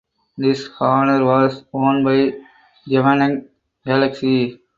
[0.35, 2.33] This honour was won by
[2.87, 3.47] Jwaneng
[3.85, 4.59] Galaxy.